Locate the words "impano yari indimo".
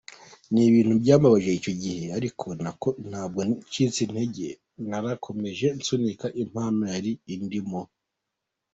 6.43-7.81